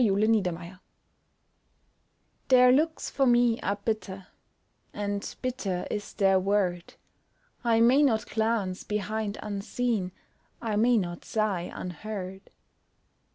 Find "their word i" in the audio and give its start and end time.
6.15-7.81